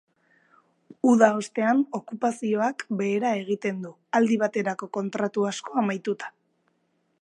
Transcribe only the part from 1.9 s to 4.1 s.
okupazioak behera egiten du,